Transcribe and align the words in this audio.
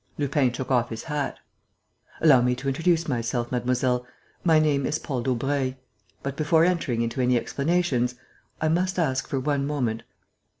Lupin 0.17 0.51
took 0.51 0.71
off 0.71 0.89
his 0.89 1.03
hat: 1.03 1.37
"Allow 2.21 2.41
me 2.41 2.55
to 2.55 2.67
introduce 2.67 3.07
myself, 3.07 3.51
mademoiselle.... 3.51 4.07
My 4.43 4.57
name 4.57 4.87
is 4.87 4.97
Paul 4.97 5.21
Daubreuil.... 5.21 5.75
But 6.23 6.35
before 6.35 6.65
entering 6.65 7.03
into 7.03 7.21
any 7.21 7.37
explanations, 7.37 8.15
I 8.59 8.67
must 8.67 8.97
ask 8.97 9.27
for 9.27 9.39
one 9.39 9.67
moment...." 9.67 10.01